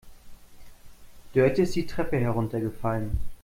[1.35, 3.19] Dörte ist die Treppe heruntergefallen.